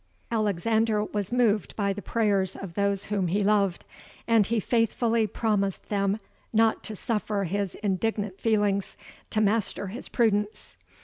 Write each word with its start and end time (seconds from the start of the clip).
Alexander 0.31 1.03
was 1.03 1.31
moved 1.31 1.75
by 1.75 1.93
the 1.93 2.01
prayers 2.01 2.55
of 2.55 2.73
those 2.73 3.05
whom 3.05 3.27
he 3.27 3.43
loved; 3.43 3.85
and 4.27 4.47
he 4.47 4.59
faithfully 4.59 5.27
promised 5.27 5.89
them 5.89 6.17
not 6.51 6.83
to 6.83 6.95
suffer 6.95 7.43
his 7.43 7.75
indignant 7.83 8.39
feelings 8.41 8.97
to 9.29 9.39
master 9.39 9.89
his 9.89 10.09
prudence. 10.09 10.75